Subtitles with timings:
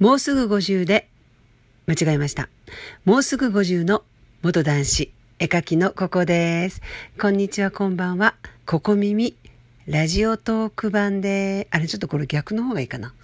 [0.00, 1.08] もうすぐ50で、
[1.86, 2.48] 間違えました。
[3.04, 4.02] もうすぐ50の
[4.42, 6.82] 元男子、絵描きのここです。
[7.20, 8.34] こんにちは、こんばんは。
[8.66, 9.36] ここ耳、
[9.86, 13.14] ラジオトーク版で、あれちょっとこれ逆の方がいいかな。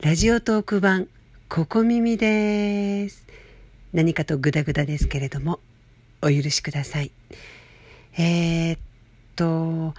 [0.00, 1.06] ラジオトーク版、
[1.48, 3.24] ここ耳です。
[3.92, 5.60] 何かとグダグダですけれども、
[6.22, 7.12] お許しください。
[8.14, 8.78] えー、っ
[9.36, 9.94] と、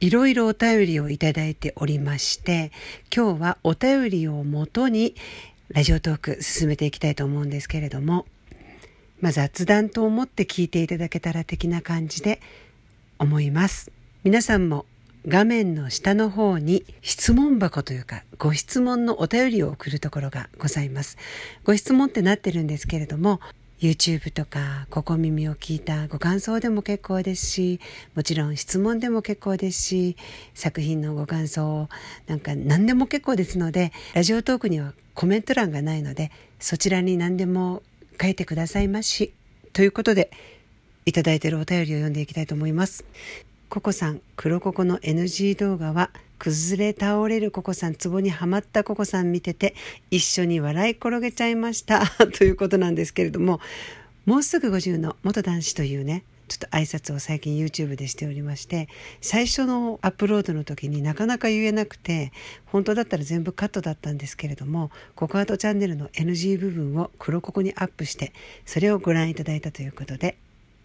[0.00, 2.72] いろいろお便りをいただいておりまして、
[3.14, 5.14] 今日はお便りをもとに
[5.68, 8.24] ラジオトーク進めていきたいと思うんですけれども、
[9.20, 12.40] まあ、雑談と思って聞いていただけたら的な感じで
[13.18, 13.92] 思います。
[14.24, 14.86] 皆さんも
[15.28, 21.18] 画面の下の方に質問箱というかご質問のお便りを送るところがございます。
[21.64, 23.40] ご質問ってなってるんですけれども
[23.80, 27.80] YouTube とか、ここ耳を聞いたご感想でも結構ですし、
[28.14, 30.16] もちろん質問でも結構ですし、
[30.54, 31.88] 作品のご感想、
[32.26, 37.82] なんか何でも結構ですので、ラジオトークにはコメント欄がないので、そちらに何でも
[38.20, 39.32] 書いてくださいまし。
[39.72, 40.30] ということで、
[41.06, 43.04] いただいているお便りを読んでいきたいと思います。
[43.70, 49.76] ココさん、黒ココの NG 動画は、崩れ倒れるココさん、壺にはまったココさん見てて、
[50.10, 52.04] 一緒に笑い転げちゃいました。
[52.36, 53.60] ということなんですけれども、
[54.26, 58.88] もうすぐ50の元男子というね、ちょっと挨拶を最近 YouTube でしておりまして、
[59.20, 62.32] 最初のアップロードの時になかなか言えなくて、
[62.66, 68.32] 本当だったら全部カットだったんですけれども、ココアートチャンネルの NG 部分を黒ココにアップして、
[68.66, 70.38] それをご覧いただいたということで、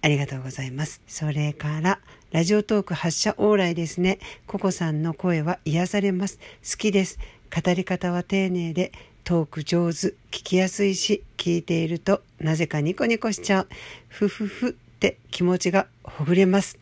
[0.06, 1.02] ありがとうございます。
[1.08, 2.00] それから、
[2.31, 4.20] ラジオトーク発射往来ですね。
[4.45, 6.38] ココさんの声は癒されます。
[6.61, 7.17] 好きです。
[7.50, 8.92] 語り方は丁寧で、
[9.23, 13.67] トーク上手、聞きやすいし、聞いているとなぜかニコニコしちゃう。
[14.08, 16.78] ふふふって気持ちがほぐれます。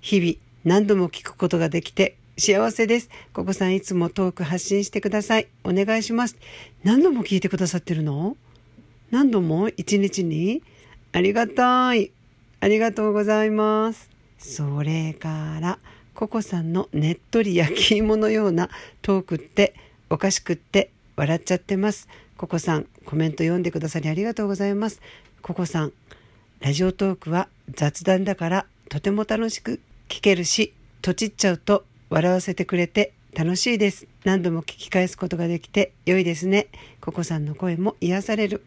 [0.00, 0.32] 日々
[0.64, 3.10] 何度も聞くことができて幸せです。
[3.34, 5.48] ココさんいつもトーク発信してください。
[5.62, 6.38] お願いします。
[6.84, 8.38] 何度も聞いてくださってるの？
[9.10, 9.68] 何度も？
[9.68, 10.62] 一日に？
[11.12, 12.12] ありがたい。
[12.62, 14.08] ありがとうございます。
[14.38, 15.80] それから、
[16.14, 18.70] ココさんのねっとり焼き芋のような
[19.02, 19.74] トークって
[20.10, 22.08] おかしくって笑っちゃってます。
[22.36, 25.00] ココさん、コメント読んでくださりありがとうございます。
[25.42, 25.92] ココさん、
[26.60, 34.06] ラジオトークは雑談だからとても楽しく聞けるし、とちっちゃうと笑わせてくれて楽しいです。
[34.22, 36.68] 何度も聞き返すことができて良いですね。
[37.00, 38.62] ココさんの声も癒される。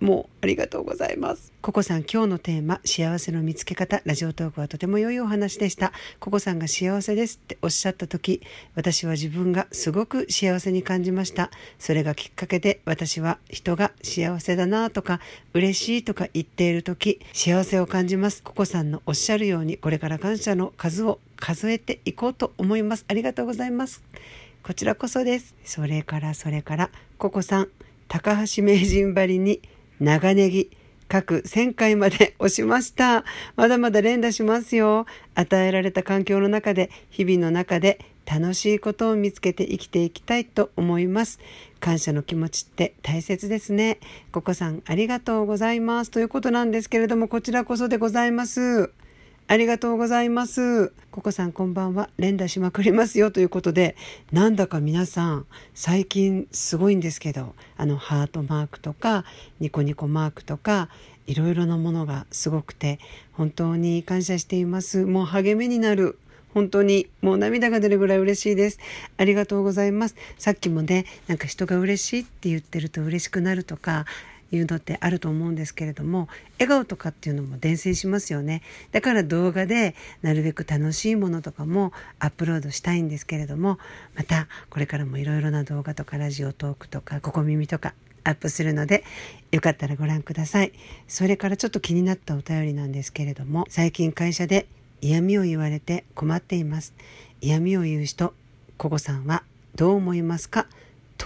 [0.00, 1.52] もうありがとうございます。
[1.62, 5.92] ココさん、今日のテーマ、幸せの見つけ方、ラジオトークはとても良いお話でした。
[6.20, 8.42] ココさんが幸せですっておっしゃった時、
[8.74, 11.50] 私は自分がすごく幸せに感じました。
[11.78, 15.20] それがきっかけで、私は人が幸せだなとか、
[15.54, 18.42] 嬉しいとか言っている時、幸せを感じます。
[18.42, 23.04] ココさんのおっしゃるように、これから感謝の数を数えていこうと思います。
[23.08, 24.02] ありがとうございます。
[24.62, 25.54] こちらこそです。
[25.64, 27.68] それからそれから、ココさん、
[28.08, 29.60] 高橋名人ばりに、
[30.00, 30.70] 長ネギ、
[31.08, 33.24] 各1000回まで 押しました。
[33.56, 35.06] まだまだ連打しますよ。
[35.34, 41.38] 与えられた環境の中で、日々の中で楽しいことを見つけて生きていきたいと思います。
[41.80, 43.98] 感謝の気持ちって大切ですね。
[44.32, 46.10] ココさんありがとうございます。
[46.10, 48.90] ということなんですけれども、こちらこそでございます。
[49.48, 50.88] ありがとうございます。
[51.12, 52.10] ココさんこんばんは。
[52.16, 53.94] 連打しまくりますよということで、
[54.32, 59.24] なんだか皆さん、最近すごいんですけど、あのハートマークとか、
[59.60, 60.88] ニコニコマークとか、
[61.28, 62.98] いろいろなものがすごくて、
[63.34, 65.04] 本当に感謝しています。
[65.04, 66.18] もう励みになる。
[66.52, 68.80] 本当にもう涙が出るぐらい嬉しいです。
[69.16, 70.16] ありがとうございます。
[70.38, 74.06] さっきもね、なんか人が嬉しいって言ってると嬉しくなるとか、
[74.52, 78.62] いうのってあると思うんですけれども笑顔とかっていうのも伝染しますよね。
[78.92, 83.78] だから動画でなるべく楽しいものとかもアップロードしたいんですけれども
[84.14, 89.04] またこれからもいろいろな動画とかラジオトークとかここ耳とかアップするので
[89.52, 90.72] よかったらご覧ください。
[91.08, 94.66] それからちょっと気になったお便りなんですけれども最近会社で
[95.00, 96.94] 嫌味を言われて困っています。
[97.40, 98.32] 嫌味を言う人
[98.78, 99.42] ココさんは
[99.74, 100.66] どう思いますか？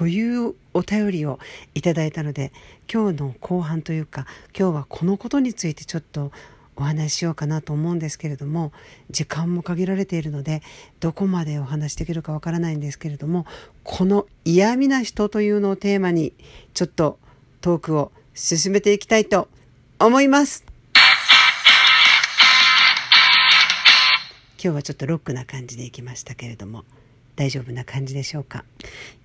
[0.00, 1.38] というお便りを
[1.74, 2.52] いただいたので
[2.90, 4.24] 今日の後半というか
[4.58, 6.32] 今日はこのことについてちょっと
[6.74, 8.72] お話ししようかなと思うんですけれども
[9.10, 10.62] 時間も限られているので
[11.00, 13.44] どこまでお話しできるかわからないんですけれども
[13.84, 16.32] この嫌味な人というのをテーマに
[16.72, 17.18] ちょっと
[17.60, 19.48] トークを進めていきたいと
[19.98, 20.64] 思います。
[24.64, 26.84] 今日はちょっとロックな感じでいきましたけれども
[27.36, 28.64] 大丈夫な感じでしょうか？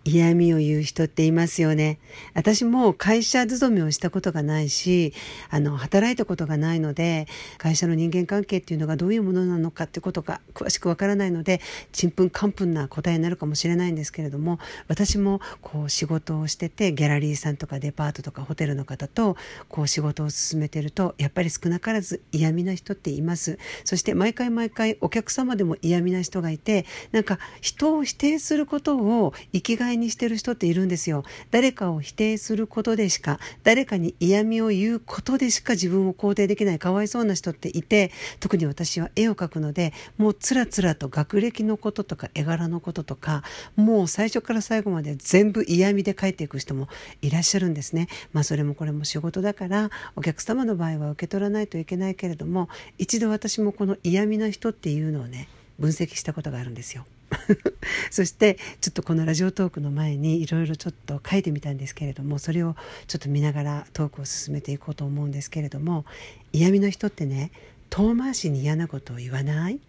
[0.05, 1.97] 嫌味を言う人っていますよね。
[2.35, 5.13] 私も会社勤めをしたことがないし、
[5.49, 11.59] あの、働いたことがないので、会社の人間関係っていうのがどういうものなのかってことが詳しくわからないので、
[11.91, 19.37] ちんぷんかんぷんな答えになるかもしれないんですけれども、私もこう仕事をしてて、ギャラリーさんとかデパートとかホテルの方と
[19.69, 23.57] こう仕事を進めてると、やっぱり少なからず嫌味な人っています。
[23.83, 31.23] そして毎回毎回お客様でも嫌味な人がいて、なんか人を否定することを生きがいにしてる人っているんですよ。
[31.51, 43.43] 誰かを否定することでしか、誰かに嫌味を言うことでしか自分を肯定できないかわいそうな人っていて、特に私は絵を描くので、もうつらつらと学歴のこととか絵柄のこととか、
[43.75, 46.87] もう最初から最後まで全部嫌味で描いていく人も
[47.21, 48.07] いらっしゃるんですね。
[48.33, 55.47] まあそれもこれも仕事だから、お客様の場合は受け取らないといけないけれども、一度私もこの嫌味な人っていうのをね、
[55.79, 57.05] 分析したことがあるんですよ。
[58.11, 62.75] そしてちょっとこのラジオトークの前にいろいろちょっと書いてみたんですけれどもそれを
[63.07, 66.05] ちょっと見ながらトークを進めていこうと思うんですけれども
[66.53, 67.51] 嫌味の人ってね
[67.89, 69.79] 遠回しに嫌なことを言わない？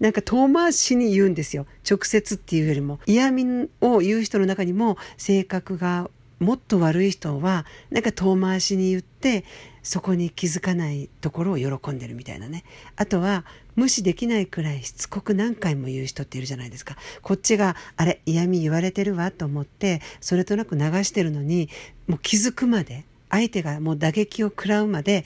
[0.00, 1.66] なんか遠回しに言うんですよ。
[1.88, 2.98] 直接っていうよりも。
[3.06, 9.44] 嫌味を言う人の中にも性格がもっと悪い人はなんか遠回しに言って
[9.82, 12.64] そこに気づかないところを喜んでるみたいなね。
[12.96, 13.44] あとは
[13.76, 16.96] 無視できないくらいしつこく何回も言う人っているじゃないですか。
[17.22, 21.68] こっちがあれ嫌味言われてるわと思ってそれとなく流してるのに
[22.06, 25.24] もう気づくまで相手がもう打撃を食らうまで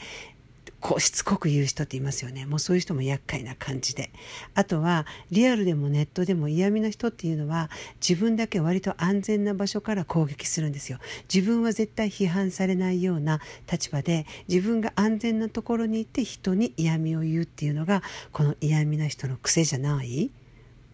[0.80, 2.46] こうしつこく言う人っていますよね。
[2.46, 4.10] もうそういう人も厄介な感じで。
[4.54, 7.68] あとはリアルでもネットでも嫌味な人っていうのは
[8.00, 10.98] 自分だけ割と安全な場所から攻撃するんですよ。
[11.32, 13.40] 自分は絶対批判されないような
[13.70, 18.02] 立場で自分が安全なところにいて人に嫌味を言うっていうのが
[18.32, 20.30] この嫌味な人の癖じゃない。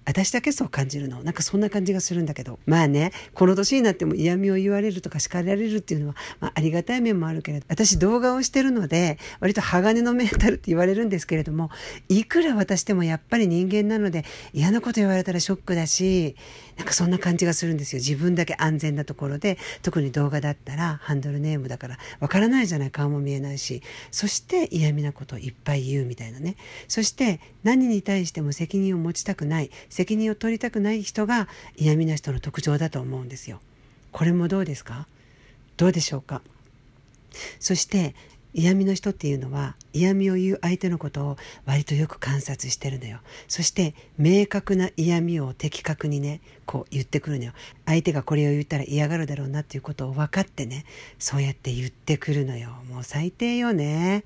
[0.05, 1.23] 私だけそう感じるの。
[1.23, 2.59] なんかそんな感じがするんだけど。
[2.67, 11.71] まあねこの年になっても嫌味を言われるとか叱られるっていうのは、まあ、ありがたい面もあるけれど私動画をしてるので割と鋼のメンタルって言われるんですけれども
[12.09, 16.37] いくら私でもやっぱり人間なので嫌なこと言われたらショックだし
[16.77, 18.01] なんかそんな感じがするんですよ。
[18.01, 22.91] 自分だけ安全なところで特に動画だったらハンドルネームだからわからないじゃない。
[22.91, 23.83] 顔も見えないし。
[24.11, 26.57] そして嫌味なことをいっぱい言うみたいなね。
[26.89, 29.71] そして何に対しても責任を持ちたくない。
[29.95, 31.47] 責任を取りたくない人が
[31.77, 33.61] 嫌味な人の特徴だと思うんですよ。
[34.11, 35.07] これもどうですか？
[35.77, 36.43] どうでしょうか？
[37.61, 38.17] そして
[38.55, 43.21] 嫌味の人っていうのは嫌味を言う相手のことを割とよく観察してるのよ。
[43.47, 47.53] そして明確な嫌味を的確にねこう言ってくるのよ。
[47.87, 50.87] 相手がこれを言ったら嫌がるだろうなっていうことを分かってね
[51.21, 52.71] そうやって言ってくるのよ。
[52.91, 54.25] もう最低よね。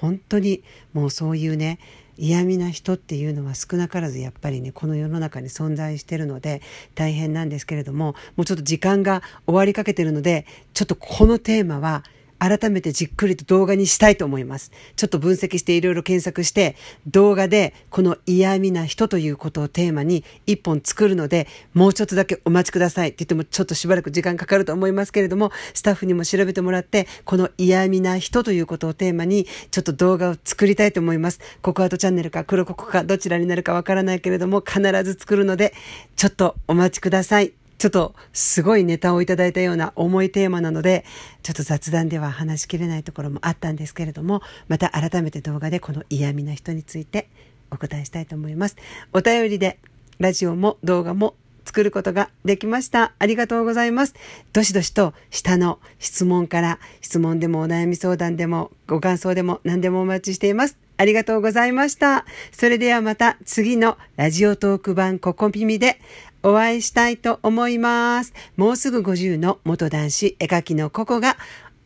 [0.00, 0.62] 本当に
[0.92, 1.78] もうそういうね
[2.16, 6.60] 嫌味な人っていうのは少なからずやっぱりねこの世の中に存在してるので
[6.94, 12.04] 大変なんですけれどももうちょっと時間が終わりかけてるのでちょっとこのテーマは
[12.40, 14.72] 改めてじっくりと動画にしたいと思います。
[14.96, 16.74] ちょっと分析していろいろ検索して
[17.06, 31.40] 動画でこの嫌味な人ということをテーマに一本作るのでもうちょっとだけお待ちくださいって言ってもちょっとしばらく時間かかると思いますけれどもスタッフにも調べてもらってこの嫌味な人ということをテーマにちょっと動画を作りたいと思います。
[31.60, 35.74] ココアートチャンネルか黒ココかどちらになるかわからないけれども必ず作るので
[36.16, 37.59] ちょっとお待ちください。
[37.80, 41.06] ちょっとすごいネタをいただいたような重いテーマなので、
[41.42, 47.30] ちょっと雑談では話しきれないところもあったんですけれども、また改めて動画でこの嫌味な人について
[47.70, 48.76] お答えしたいと思います。
[49.14, 49.78] お便りで
[50.18, 51.34] ラジオも動画も
[51.64, 53.14] 作ることができました。
[53.18, 54.14] ありがとうございます。
[54.52, 60.76] どしどしと下の質問から質問でもお悩み相談でもご感想でも何でもお待ちしています。
[60.98, 62.26] ありがとうございました。
[62.52, 65.98] それではまた次のラジオトーク版ココ耳で
[66.42, 68.32] お会いしたいと思います。
[68.56, 71.36] もうすぐ50の元男子絵描きのココが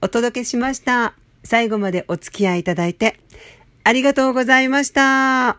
[0.00, 1.14] お届けしました。
[1.42, 3.20] 最後までお付き合いいただいて
[3.84, 5.58] ありがとうございました。